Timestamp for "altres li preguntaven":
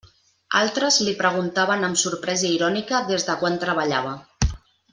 0.61-1.87